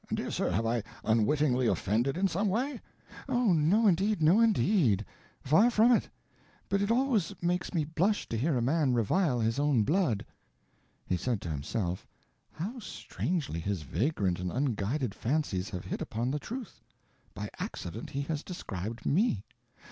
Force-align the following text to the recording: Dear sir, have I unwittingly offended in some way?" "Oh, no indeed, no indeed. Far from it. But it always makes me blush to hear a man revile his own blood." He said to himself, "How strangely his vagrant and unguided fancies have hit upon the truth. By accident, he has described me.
Dear 0.11 0.31
sir, 0.31 0.49
have 0.49 0.65
I 0.65 0.81
unwittingly 1.03 1.67
offended 1.67 2.17
in 2.17 2.27
some 2.27 2.49
way?" 2.49 2.81
"Oh, 3.29 3.53
no 3.53 3.85
indeed, 3.85 4.19
no 4.19 4.39
indeed. 4.41 5.05
Far 5.43 5.69
from 5.69 5.91
it. 5.91 6.09
But 6.69 6.81
it 6.81 6.89
always 6.89 7.35
makes 7.39 7.71
me 7.75 7.83
blush 7.85 8.27
to 8.29 8.35
hear 8.35 8.57
a 8.57 8.63
man 8.63 8.95
revile 8.95 9.39
his 9.39 9.59
own 9.59 9.83
blood." 9.83 10.25
He 11.05 11.17
said 11.17 11.39
to 11.41 11.49
himself, 11.49 12.07
"How 12.51 12.79
strangely 12.79 13.59
his 13.59 13.83
vagrant 13.83 14.39
and 14.39 14.51
unguided 14.51 15.13
fancies 15.13 15.69
have 15.69 15.85
hit 15.85 16.01
upon 16.01 16.31
the 16.31 16.39
truth. 16.39 16.81
By 17.35 17.51
accident, 17.59 18.09
he 18.09 18.21
has 18.23 18.41
described 18.43 19.05
me. 19.05 19.43